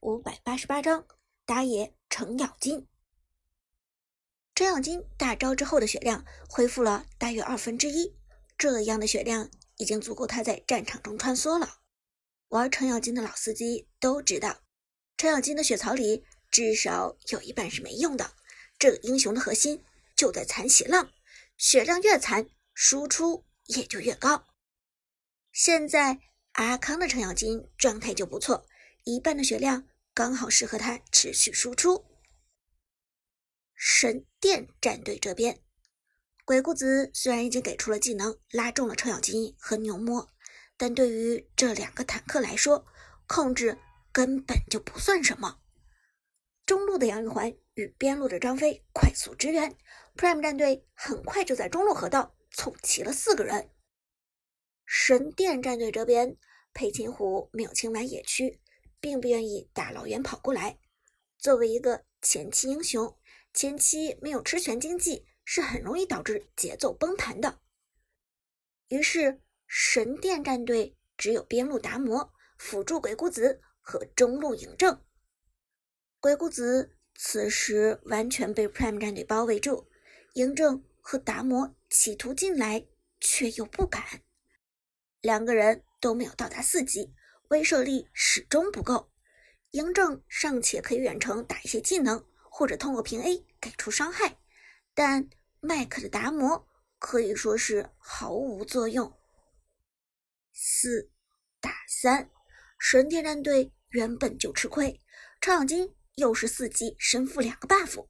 [0.00, 1.06] 五百八十八章
[1.44, 2.88] 打野程咬金。
[4.54, 8.16] 程咬金大招之后的血量恢复了大约二分之一，
[8.56, 11.80] 这样的血量已经足够他在战场中穿梭了。
[12.48, 14.62] 玩程咬金的老司机都知道，
[15.18, 18.32] 程咬金的血槽里至少有一半是没用的。
[18.78, 19.84] 这个英雄的核心
[20.16, 21.10] 就在残血浪，
[21.58, 24.46] 血量越残，输出也就越高。
[25.52, 26.20] 现在
[26.52, 28.66] 阿康的程咬金状态就不错。
[29.04, 32.04] 一半的血量刚好适合他持续输出。
[33.74, 35.62] 神殿战队这边，
[36.44, 40.28] 鬼谷子虽然已经给出了技能，拉中了程咬金和牛魔，
[40.76, 42.84] 但对于这两个坦克来说，
[43.26, 43.78] 控制
[44.12, 45.60] 根本就不算什么。
[46.66, 49.76] 中路的杨玉环与边路的张飞快速支援
[50.16, 53.70] ，Prime 战队很快就在中路河道凑齐了四个人。
[54.84, 56.36] 神殿战队这边，
[56.72, 58.60] 裴擒虎没有清完野区。
[59.00, 60.78] 并不愿意大老远跑过来。
[61.38, 63.16] 作为一个前期英雄，
[63.54, 67.60] 前期没有吃全经济是很容易导致节奏崩盘的。
[68.88, 75.02] 于是神殿战队只有边路达摩辅助鬼谷子和中路嬴政。
[76.18, 79.88] 鬼谷子此时完全被 Prime 战队包围住，
[80.34, 82.86] 嬴政和达摩企图进来，
[83.20, 84.22] 却又不敢。
[85.20, 87.14] 两个人都没有到达四级。
[87.50, 89.10] 威慑力始终不够，
[89.72, 94.38] 嬴政尚且可以远程打一些技能，或者通过平 A 给出伤害，
[94.94, 96.68] 但麦克的达摩
[97.00, 99.12] 可以说是毫无作用。
[100.52, 101.10] 四
[101.60, 102.30] 打三，
[102.78, 105.00] 神殿战队原本就吃亏，
[105.40, 108.06] 程咬金又是四级身负两个 buff，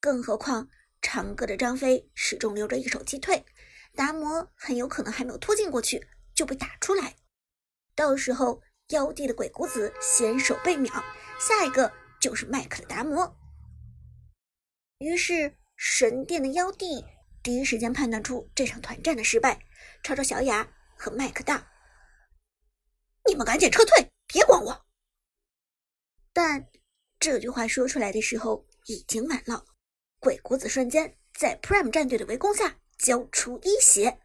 [0.00, 0.68] 更何况
[1.00, 3.46] 长歌的张飞始终留着一手击退，
[3.94, 7.14] 达摩很有可能还没有突进过去就被打出来，
[7.94, 8.60] 到时候。
[8.90, 10.92] 妖帝的鬼谷子先手被秒，
[11.40, 13.36] 下一个就是麦克的达摩。
[14.98, 17.04] 于是神殿的妖帝
[17.42, 19.64] 第一时间判断出这场团战的失败，
[20.02, 21.62] 朝着小雅和麦克道
[23.26, 24.86] ：“你们赶紧撤退，别管我。”
[26.32, 26.68] 但
[27.18, 29.64] 这句话说出来的时候已经晚了，
[30.18, 34.20] 鬼谷子瞬间在 Prime 战队的围攻下交出一血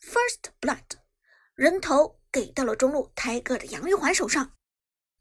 [0.00, 0.98] ，First Blood，
[1.54, 2.17] 人头。
[2.30, 4.54] 给到了中路抬个的杨玉环手上，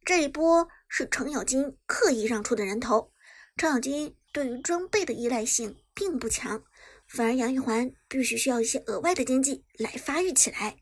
[0.03, 3.11] 这一波是程咬金刻意让出的人头。
[3.55, 6.63] 程咬金对于装备的依赖性并不强，
[7.07, 10.77] 反而杨玉环必须需要一些额外的经济来发育起来。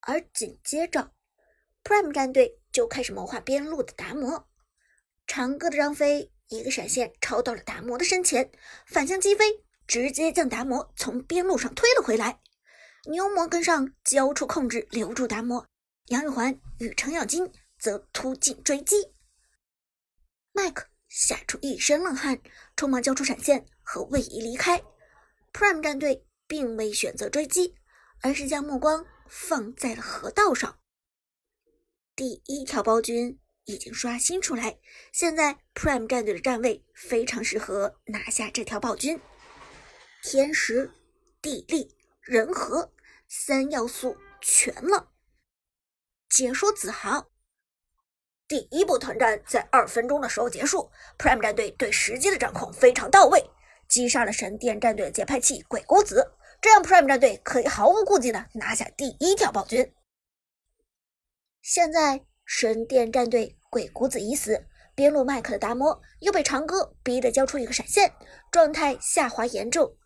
[0.00, 1.12] 而紧接着
[1.84, 4.48] ，Prime 战队就开始谋划边路的达摩。
[5.26, 8.50] 长歌的张飞一个闪现超到了达摩的身前，
[8.86, 12.40] 反向击飞，直接将达摩从边路上推了回来。
[13.08, 15.64] 牛魔跟上，交出控制，留住达摩。
[16.06, 18.96] 杨玉环与程咬金则突进追击。
[20.52, 22.40] 麦克吓出一身冷汗，
[22.76, 24.82] 匆忙交出闪现和位移离开。
[25.52, 27.76] Prime 战队并未选择追击，
[28.22, 30.78] 而是将目光放在了河道上。
[32.16, 34.78] 第一条暴君已经刷新出来，
[35.12, 39.20] 现在 Prime 战队的站位非常适合拿下这条暴君。
[40.22, 40.90] 天时、
[41.40, 42.92] 地利、人和。
[43.28, 45.12] 三要素全了，
[46.28, 47.28] 解说子豪。
[48.48, 53.50] 第一波团战在二分钟的时候结束，Prime 战队对时机的掌控非常到位，
[53.88, 59.92] 击杀了神殿战队的节拍器鬼谷子，这样 Prime 战队可以毫无顾忌的拿下第一条暴君。
[61.60, 68.14] 现在神殿战队鬼谷子已死，边路麦克的达摩又被长歌逼得交出一个闪现，
[68.52, 69.96] 状态下滑严重，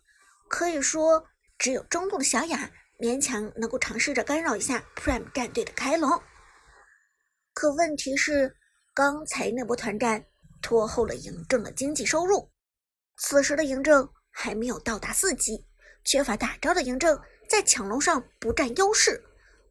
[0.49, 1.27] 可以说
[1.59, 2.71] 只有中路的小雅。
[3.01, 6.21] 勉强能够尝试着干扰一下 Prime 战队的开龙，
[7.51, 8.55] 可问题是
[8.93, 10.23] 刚才那波团战
[10.61, 12.51] 拖后了嬴政的经济收入。
[13.17, 15.65] 此时的嬴政还没有到达四级，
[16.03, 17.19] 缺乏大招的嬴政
[17.49, 19.23] 在抢龙上不占优势，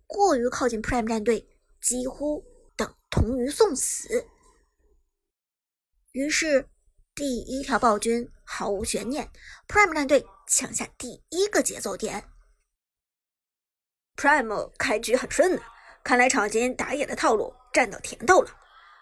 [0.09, 1.49] 过于靠近 Prime 战队
[1.81, 4.27] 几乎等同于送死。
[6.11, 6.69] 于是
[7.15, 9.31] 第一条暴君毫无悬念
[9.69, 12.25] ，Prime 战队抢下第一个节奏点。
[14.21, 15.63] Prime 开局很顺呢，
[16.05, 18.55] 看来场金打野的套路占到甜头了，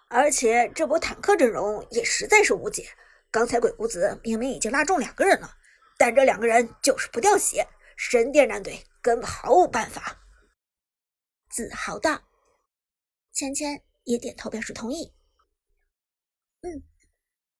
[0.06, 2.88] 而且这波坦克阵容也实在是无解。
[3.28, 5.50] 刚才鬼谷子明明已经拉中两个人了，
[5.96, 7.66] 但这两个人就是不掉血，
[7.96, 10.16] 神殿战队根本毫无办法。
[11.50, 12.22] 自豪道，
[13.32, 15.12] 芊芊也点头表示同意。
[16.60, 16.84] 嗯，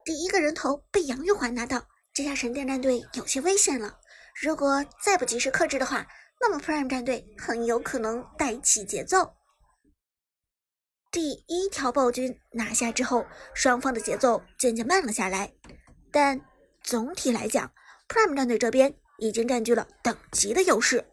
[0.05, 3.99] 第一个人头被杨玉环拿到，这下神殿战队有些危险了。
[4.41, 6.07] 如果再不及时克制的话。
[6.41, 9.35] 那么，Prime 战队很有可能带起节奏。
[11.11, 15.53] 第一条暴君拿下之后，双方的节奏渐渐慢了下来，
[16.13, 16.41] 但
[16.83, 17.73] 总体来讲
[18.09, 21.05] ，Prime 战队这边已经占据了等级的优势。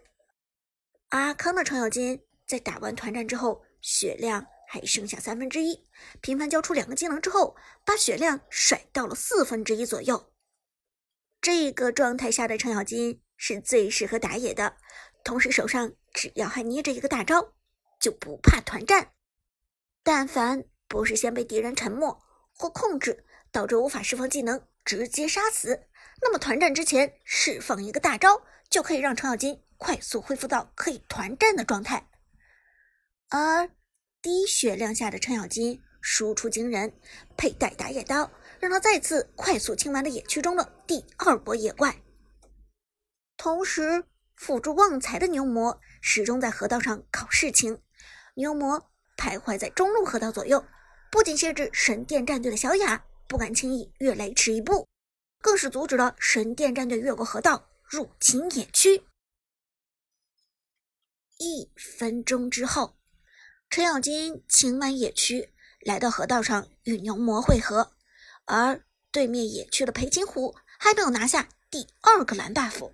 [1.09, 5.87] 阿康的程咬金在打完团战之后，血量还剩下三分之一，
[6.21, 7.55] 频繁交出两个技能之后，
[7.85, 10.31] 把血量甩到了四分之一左右。
[11.41, 14.77] 这个状态下的程咬金是最适合打野的，
[15.25, 17.53] 同时手上只要还捏着一个大招，
[17.99, 19.11] 就不怕团战。
[20.03, 22.21] 但凡不是先被敌人沉默
[22.53, 25.87] 或控制，导致无法释放技能，直接杀死，
[26.21, 32.07] 那么团战之前释放一个大招，就可以让程咬金快速恢复到可以团战的状态。
[33.29, 33.71] 而
[34.21, 36.93] 低血量下的程咬金输出惊人，
[37.35, 41.99] 佩戴打野刀，让他再次快速清完了野区中的第二波野怪。
[43.37, 47.81] 同时，辅助旺财的牛魔始终在河道上搞事情，
[48.35, 48.91] 牛魔。
[49.17, 50.65] 徘徊在中路河道左右，
[51.09, 54.85] 不仅限制神殿战队的小雅不敢轻易越雷池一步，
[55.41, 59.05] 更是阻止了神殿战队越过河道入侵野区。
[61.37, 62.97] 一分钟之后，
[63.69, 67.93] 程咬金清完野区，来到河道上与牛魔会合，
[68.43, 72.91] 而对面野区的裴擒虎还没有拿下第二个蓝 buff。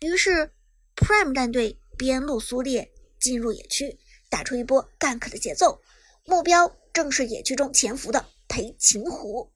[0.00, 0.52] 于是
[0.96, 2.90] ，Prime 战队边路苏烈
[3.20, 3.98] 进入野区。
[4.30, 5.80] 打出一波 gank 的节奏，
[6.26, 9.50] 目标正是野区中潜伏的裴擒虎。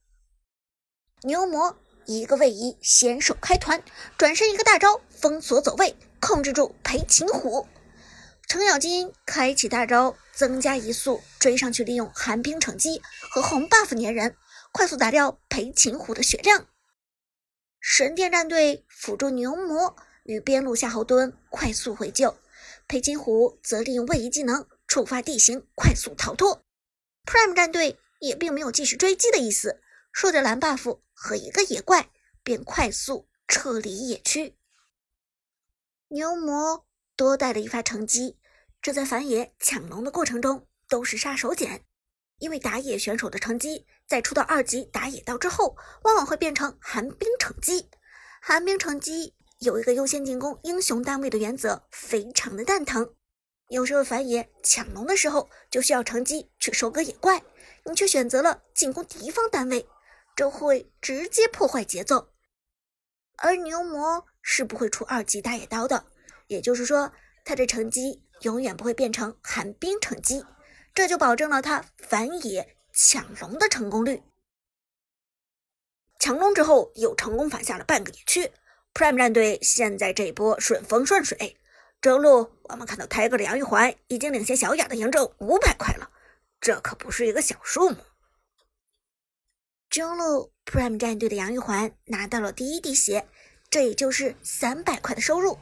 [1.24, 3.84] 牛魔一个位移，先手开团，
[4.16, 7.68] 转身一个大招封锁走位，控制住裴擒虎。
[8.48, 14.34] 程咬金开启大招，增加移速，追上去，利用寒冰惩击和红 buff 粘人，
[14.72, 16.66] 快速打掉裴擒虎的血量。
[17.78, 22.36] 神殿战队辅助牛魔与边路夏侯惇快速回救。
[22.88, 26.62] 裴擒虎则利用位移技能触发地形，快速逃脱。
[27.24, 29.80] Prime 战队也并没有继续追击的意思，
[30.12, 32.10] 收着蓝 buff 和一个野怪，
[32.42, 34.56] 便快速撤离野区。
[36.08, 36.84] 牛魔
[37.16, 38.38] 多带了一发乘机，
[38.82, 41.80] 这在反野抢龙的过程中都是杀手锏，
[42.38, 47.88] 因为打野选手的乘机在出到二级打野刀之后，往往会变成寒冰乘机。
[48.42, 49.34] 寒冰乘机。
[49.62, 53.14] 有一个优先进攻英雄单位的原则，非常的蛋疼。
[53.68, 57.40] 有时候反野抢龙的时候，就需要乘机去收割野怪，
[57.84, 59.88] 你却选择了进攻敌方单位，
[60.34, 62.32] 这会直接破坏节奏。
[63.36, 66.06] 而牛魔是不会出二级打野刀的，
[66.48, 67.12] 也就是说，
[67.44, 70.44] 他的乘机永远不会变成寒冰乘机，
[70.92, 74.24] 这就保证了他反野抢龙的成功率。
[76.18, 78.52] 抢龙之后，又成功反下了半个野区。
[78.94, 81.56] Prime 战队现在这一波顺风顺水，
[82.02, 86.10] 中路我们看到 Tiger 的杨玉环已经领先小雅的嬴政五百块了，
[86.60, 87.96] 这可不是一个小数目。
[89.88, 93.26] 中路 Prime 战队的杨玉环拿到了第一滴血，
[93.70, 95.58] 这也就是三百块的收入。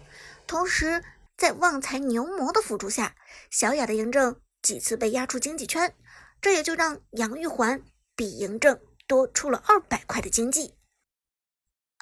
[0.49, 1.05] 同时，
[1.37, 3.15] 在旺财牛魔的辅助下，
[3.51, 5.95] 小雅的嬴政几次被压出经济圈，
[6.41, 7.85] 这也就让杨玉环
[8.17, 10.75] 比嬴政多出了二百块的经济，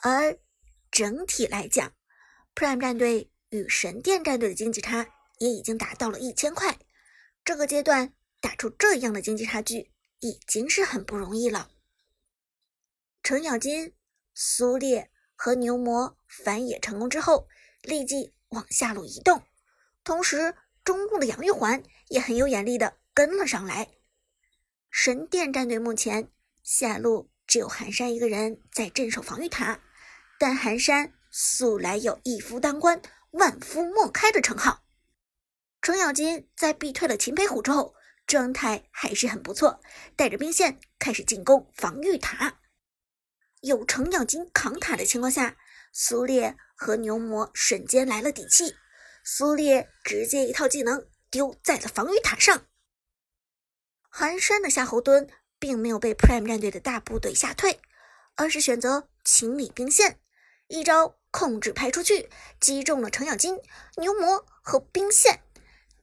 [0.03, 0.39] 而。
[0.91, 1.93] 整体来讲
[2.55, 5.07] ，Prime 战队与神殿战队的经济差
[5.39, 6.79] 也已经达到了一千块。
[7.45, 11.71] 这个阶段打出这样的经济差距已经是很不容易了。
[13.23, 13.95] 程咬金、
[14.35, 17.49] 苏烈和牛魔反野成功之后，
[17.83, 19.43] 立即往下路移动，
[20.05, 23.91] 同时中路的杨玉环也很有眼力的跟了上来。
[24.91, 26.31] 神殿战队目前
[26.63, 29.83] 下路只有寒山一个人在镇守防御塔。
[30.39, 33.03] 但寒山素来有一夫当关，
[33.33, 34.85] 万夫莫开的称号。
[35.83, 37.95] 程咬金在逼退了秦培虎之后，
[38.27, 39.81] 状态还是很不错，
[40.15, 42.61] 带着兵线开始进攻防御塔。
[43.63, 45.57] 有程咬金扛塔的情况下，
[45.93, 48.77] 苏烈和牛魔瞬间来了底气。
[49.25, 52.67] 苏烈直接一套技能丢在了防御塔上。
[54.09, 55.29] 寒山的夏侯惇
[55.59, 57.81] 并没有被 Prime 战队的大部队吓退，
[58.37, 60.21] 而是选择清理兵线。
[60.69, 63.59] 一招控制派出去，击中了程咬金、
[63.97, 65.43] 牛魔和兵线。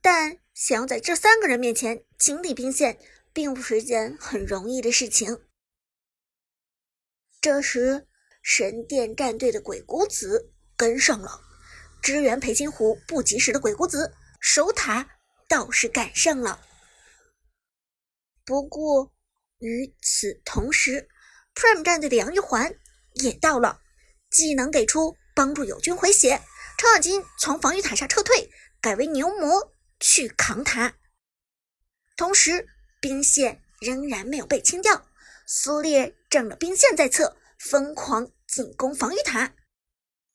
[0.02, 3.00] 但想要在这三个人面前清理兵线，
[3.32, 5.46] 并不是一件很容易的事情。
[7.42, 8.08] 这时，
[8.42, 11.42] 神殿战队的鬼谷子跟上了，
[12.02, 15.08] 支援裴擒虎不及时的鬼谷子守塔
[15.48, 16.60] 倒是赶上了。
[18.44, 19.12] 不过
[19.60, 21.08] 与此同时
[21.54, 22.80] ，Prime 战队的杨玉环
[23.14, 23.82] 也到了。
[24.36, 26.42] 技能给出，帮助友军回血。
[26.78, 28.52] 程咬金从防御塔下撤退，
[28.82, 30.94] 改为牛魔去扛塔。
[32.18, 32.68] 同时
[33.00, 35.08] 兵线仍然没有被清掉，
[35.48, 39.56] 苏烈仗着兵线在侧，疯狂进攻防御塔。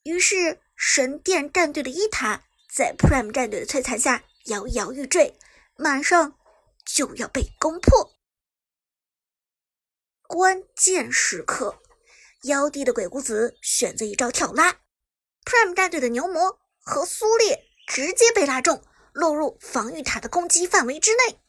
[0.04, 2.42] 于是神殿战队的一塔
[2.75, 5.38] 在 Prime 战队的摧残下摇摇欲坠，
[5.76, 6.38] 马上
[6.87, 8.16] 就要被攻破。
[10.23, 11.79] 关键时刻，
[12.44, 14.80] 妖帝的鬼谷子选择一招跳拉
[15.44, 18.82] ，Prime 战队的牛魔和苏烈直接被拉中，
[19.12, 21.39] 落入防御塔的攻击范围之内。